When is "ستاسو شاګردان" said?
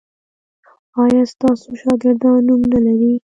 1.33-2.37